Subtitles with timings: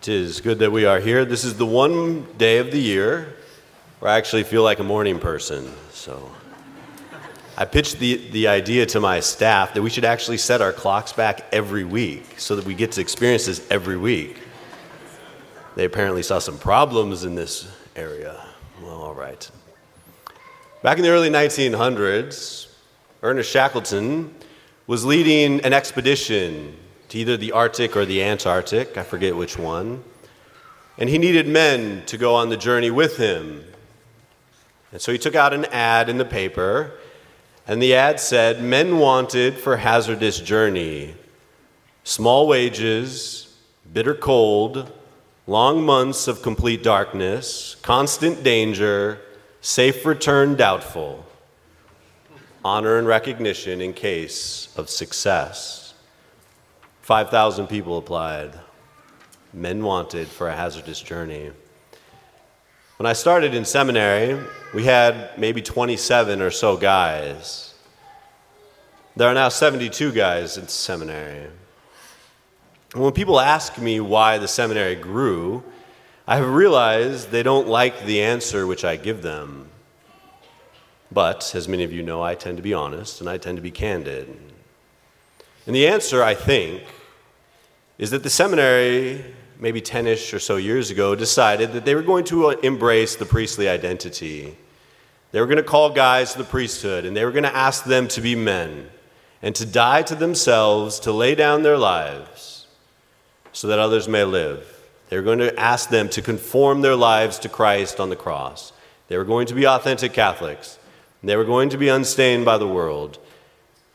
[0.00, 1.26] Tis good that we are here.
[1.26, 3.34] This is the one day of the year
[3.98, 5.70] where I actually feel like a morning person.
[5.92, 6.30] So
[7.54, 11.12] I pitched the, the idea to my staff that we should actually set our clocks
[11.12, 14.38] back every week so that we get to experience this every week.
[15.76, 18.42] They apparently saw some problems in this area.
[18.82, 19.50] Well, all right.
[20.82, 22.72] Back in the early 1900s,
[23.22, 24.34] Ernest Shackleton
[24.86, 26.74] was leading an expedition
[27.10, 30.02] to either the Arctic or the Antarctic, I forget which one.
[30.96, 33.64] And he needed men to go on the journey with him.
[34.92, 36.92] And so he took out an ad in the paper,
[37.66, 41.14] and the ad said, Men wanted for hazardous journey,
[42.04, 43.56] small wages,
[43.92, 44.92] bitter cold,
[45.46, 49.20] long months of complete darkness, constant danger,
[49.60, 51.26] safe return doubtful,
[52.64, 55.89] honor and recognition in case of success.
[57.10, 58.52] 5,000 people applied,
[59.52, 61.50] men wanted for a hazardous journey.
[62.98, 64.40] When I started in seminary,
[64.72, 67.74] we had maybe 27 or so guys.
[69.16, 71.48] There are now 72 guys in seminary.
[72.94, 75.64] And when people ask me why the seminary grew,
[76.28, 79.68] I have realized they don't like the answer which I give them.
[81.10, 83.62] But, as many of you know, I tend to be honest and I tend to
[83.62, 84.28] be candid.
[85.66, 86.84] And the answer, I think,
[88.00, 89.22] is that the seminary,
[89.58, 93.14] maybe 10 ish or so years ago, decided that they were going to uh, embrace
[93.14, 94.56] the priestly identity.
[95.32, 97.84] They were going to call guys to the priesthood, and they were going to ask
[97.84, 98.88] them to be men
[99.42, 102.66] and to die to themselves, to lay down their lives
[103.52, 104.80] so that others may live.
[105.10, 108.72] They were going to ask them to conform their lives to Christ on the cross.
[109.08, 110.78] They were going to be authentic Catholics.
[111.22, 113.18] They were going to be unstained by the world.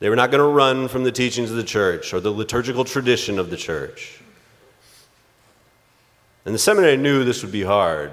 [0.00, 2.84] They were not going to run from the teachings of the church or the liturgical
[2.84, 4.20] tradition of the church.
[6.44, 8.12] And the seminary knew this would be hard.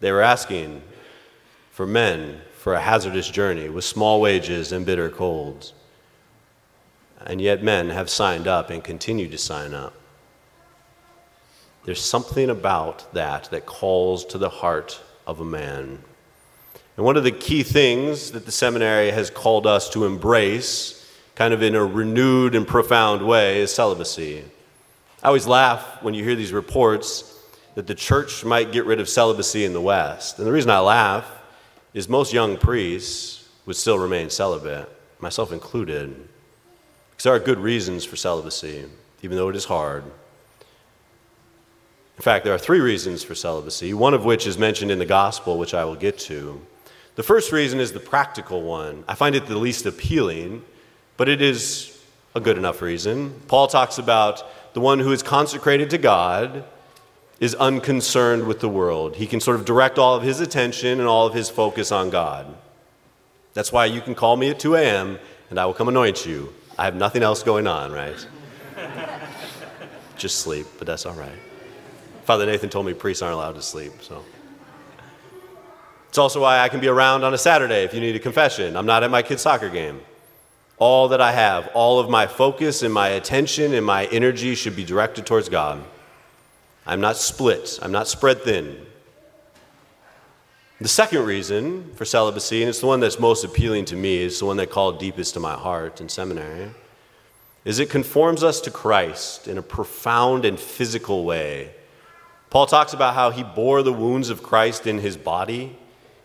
[0.00, 0.82] They were asking
[1.70, 5.74] for men for a hazardous journey with small wages and bitter colds.
[7.26, 9.94] And yet, men have signed up and continue to sign up.
[11.84, 16.02] There's something about that that calls to the heart of a man.
[16.96, 21.52] And one of the key things that the seminary has called us to embrace, kind
[21.52, 24.44] of in a renewed and profound way, is celibacy.
[25.22, 27.30] I always laugh when you hear these reports
[27.74, 30.38] that the church might get rid of celibacy in the West.
[30.38, 31.28] And the reason I laugh
[31.92, 34.88] is most young priests would still remain celibate,
[35.18, 36.14] myself included,
[37.10, 38.84] because there are good reasons for celibacy,
[39.22, 40.04] even though it is hard.
[42.16, 45.06] In fact, there are three reasons for celibacy, one of which is mentioned in the
[45.06, 46.60] gospel, which I will get to.
[47.16, 49.04] The first reason is the practical one.
[49.06, 50.64] I find it the least appealing,
[51.16, 52.02] but it is
[52.34, 53.40] a good enough reason.
[53.46, 54.42] Paul talks about
[54.74, 56.64] the one who is consecrated to God
[57.38, 59.16] is unconcerned with the world.
[59.16, 62.10] He can sort of direct all of his attention and all of his focus on
[62.10, 62.52] God.
[63.54, 65.18] That's why you can call me at 2 a.m.
[65.50, 66.52] and I will come anoint you.
[66.76, 68.26] I have nothing else going on, right?
[70.16, 71.38] Just sleep, but that's all right.
[72.24, 74.24] Father Nathan told me priests aren't allowed to sleep, so.
[76.14, 78.76] It's also why I can be around on a Saturday if you need a confession.
[78.76, 80.00] I'm not at my kid's soccer game.
[80.78, 84.76] All that I have, all of my focus and my attention and my energy should
[84.76, 85.82] be directed towards God.
[86.86, 88.86] I'm not split, I'm not spread thin.
[90.80, 94.38] The second reason for celibacy, and it's the one that's most appealing to me, it's
[94.38, 96.70] the one that called deepest to my heart in seminary,
[97.64, 101.74] is it conforms us to Christ in a profound and physical way.
[102.50, 105.76] Paul talks about how he bore the wounds of Christ in his body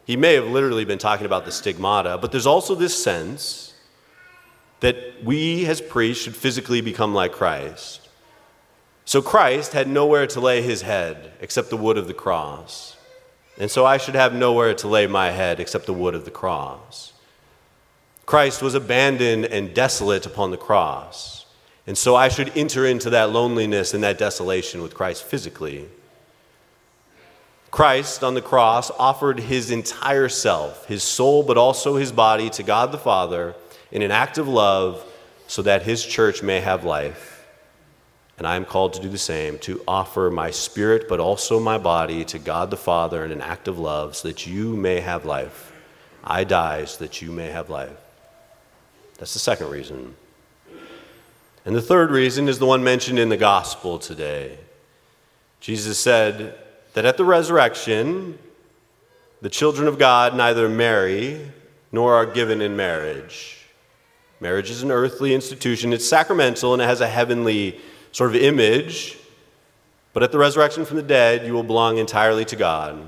[0.09, 3.75] he may have literally been talking about the stigmata, but there's also this sense
[4.80, 8.09] that we as priests should physically become like Christ.
[9.06, 12.97] So Christ had nowhere to lay his head except the wood of the cross.
[13.59, 16.31] And so I should have nowhere to lay my head except the wood of the
[16.31, 17.14] cross.
[18.26, 21.46] Christ was abandoned and desolate upon the cross.
[21.86, 25.88] And so I should enter into that loneliness and that desolation with Christ physically.
[27.72, 32.64] Christ on the cross offered his entire self, his soul, but also his body to
[32.64, 33.56] God the Father
[33.92, 35.06] in an act of love
[35.48, 37.48] so that his church may have life.
[38.38, 41.78] And I am called to do the same, to offer my spirit, but also my
[41.78, 45.26] body to God the Father in an act of love so that you may have
[45.26, 45.74] life.
[46.24, 47.98] I die so that you may have life.
[49.18, 50.16] That's the second reason.
[51.66, 54.58] And the third reason is the one mentioned in the gospel today.
[55.60, 56.58] Jesus said,
[56.94, 58.38] that at the resurrection,
[59.41, 61.52] the children of God neither marry
[61.91, 63.58] nor are given in marriage.
[64.41, 67.80] Marriage is an earthly institution, it's sacramental, and it has a heavenly
[68.12, 69.18] sort of image.
[70.14, 73.00] But at the resurrection from the dead, you will belong entirely to God.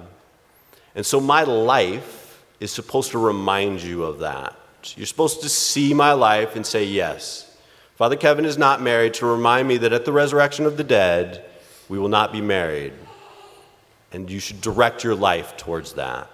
[0.93, 4.55] And so my life is supposed to remind you of that.
[4.95, 7.47] You're supposed to see my life and say, Yes,
[7.95, 11.45] Father Kevin is not married, to remind me that at the resurrection of the dead,
[11.87, 12.93] we will not be married.
[14.11, 16.29] And you should direct your life towards that.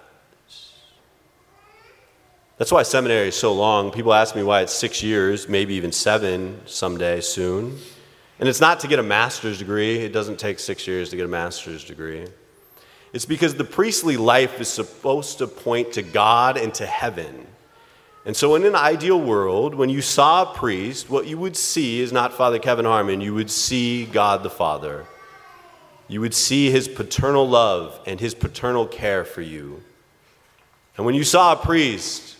[2.58, 3.92] That's why seminary is so long.
[3.92, 7.78] People ask me why it's six years, maybe even seven someday soon.
[8.40, 11.24] And it's not to get a master's degree, it doesn't take six years to get
[11.24, 12.26] a master's degree.
[13.12, 17.46] It's because the priestly life is supposed to point to God and to heaven.
[18.26, 22.00] And so, in an ideal world, when you saw a priest, what you would see
[22.00, 25.06] is not Father Kevin Harmon, you would see God the Father.
[26.08, 29.82] You would see his paternal love and his paternal care for you.
[30.96, 32.36] And when you saw a priest,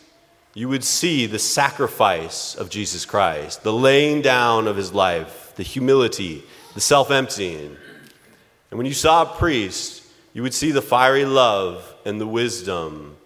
[0.54, 5.62] you would see the sacrifice of Jesus Christ, the laying down of his life, the
[5.62, 6.42] humility,
[6.74, 7.76] the self emptying.
[8.70, 13.16] And when you saw a priest, you would see the fiery love and the wisdom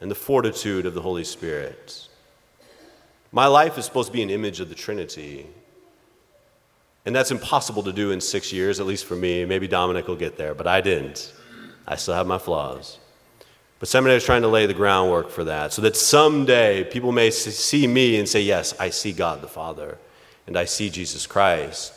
[0.00, 2.08] and the fortitude of the Holy Spirit.
[3.32, 5.46] My life is supposed to be an image of the Trinity.
[7.06, 9.44] And that's impossible to do in six years, at least for me.
[9.44, 11.32] Maybe Dominic will get there, but I didn't.
[11.86, 12.98] I still have my flaws.
[13.78, 17.30] But seminary is trying to lay the groundwork for that so that someday people may
[17.30, 19.98] see me and say, Yes, I see God the Father,
[20.48, 21.92] and I see Jesus Christ,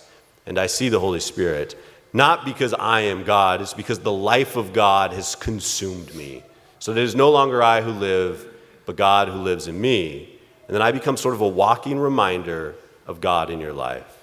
[0.45, 1.75] and I see the Holy Spirit.
[2.13, 6.43] Not because I am God, it's because the life of God has consumed me.
[6.79, 8.45] So that it is no longer I who live,
[8.85, 10.39] but God who lives in me.
[10.67, 12.75] And then I become sort of a walking reminder
[13.07, 14.18] of God in your life.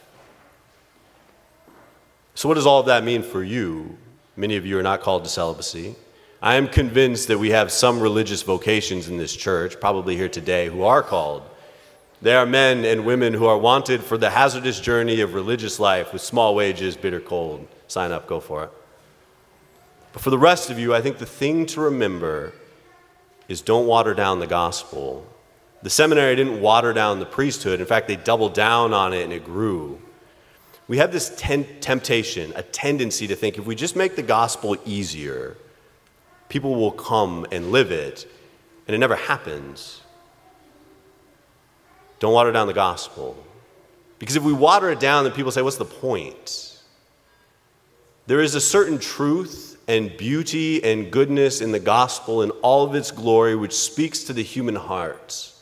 [2.36, 3.96] So, what does all of that mean for you?
[4.36, 5.96] Many of you are not called to celibacy.
[6.42, 10.68] I am convinced that we have some religious vocations in this church, probably here today,
[10.68, 11.48] who are called.
[12.20, 16.12] There are men and women who are wanted for the hazardous journey of religious life
[16.12, 17.66] with small wages, bitter cold.
[17.88, 18.70] Sign up, go for it.
[20.12, 22.52] But for the rest of you, I think the thing to remember
[23.48, 25.26] is don't water down the gospel.
[25.82, 27.80] The seminary didn't water down the priesthood.
[27.80, 30.02] In fact, they doubled down on it and it grew.
[30.88, 34.76] We have this ten- temptation, a tendency to think if we just make the gospel
[34.84, 35.56] easier,
[36.48, 38.26] people will come and live it,
[38.86, 40.00] and it never happens.
[42.18, 43.36] Don't water down the gospel.
[44.18, 46.78] Because if we water it down, then people say, What's the point?
[48.26, 52.94] There is a certain truth and beauty and goodness in the gospel in all of
[52.94, 55.52] its glory, which speaks to the human heart.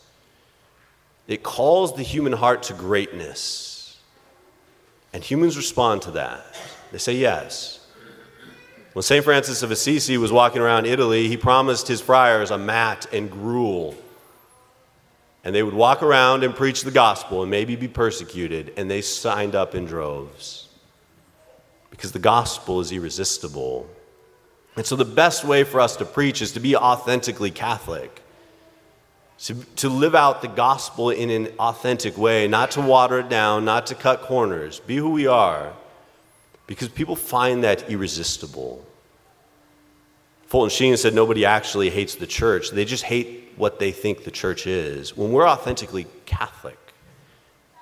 [1.26, 3.74] It calls the human heart to greatness.
[5.14, 6.44] And humans respond to that.
[6.90, 7.87] They say yes.
[8.94, 9.25] When St.
[9.25, 13.94] Francis of Assisi was walking around Italy, he promised his friars a mat and gruel.
[15.44, 19.02] And they would walk around and preach the gospel and maybe be persecuted, and they
[19.02, 20.69] signed up in droves.
[21.90, 23.88] Because the gospel is irresistible.
[24.75, 28.20] And so, the best way for us to preach is to be authentically Catholic,
[29.44, 33.67] to, to live out the gospel in an authentic way, not to water it down,
[33.67, 34.81] not to cut corners.
[34.81, 35.75] Be who we are
[36.67, 38.82] because people find that irresistible.
[40.46, 44.31] Fulton Sheen said nobody actually hates the church, they just hate what they think the
[44.31, 45.14] church is.
[45.14, 46.79] When we're authentically Catholic,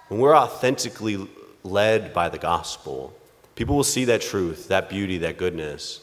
[0.08, 1.28] when we're authentically
[1.62, 3.14] led by the gospel,
[3.54, 6.00] people will see that truth, that beauty, that goodness,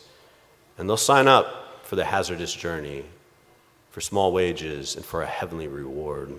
[0.78, 3.04] and they'll sign up for the hazardous journey,
[3.92, 6.34] for small wages, and for a heavenly reward.